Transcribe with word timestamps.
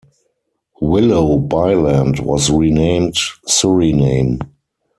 Willoughbyland 0.81 2.21
was 2.21 2.49
renamed 2.49 3.13
Suriname. 3.47 4.41